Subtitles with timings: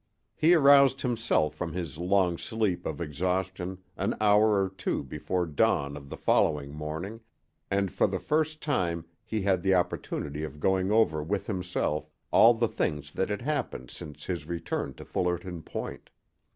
[0.35, 5.95] He aroused himself from his long sleep of exhaustion an hour or two before dawn
[5.95, 7.21] of the following morning,
[7.69, 12.55] and for the first time he had the opportunity of going over with himself all
[12.55, 16.09] the things that had happened since his return to Fullerton Point.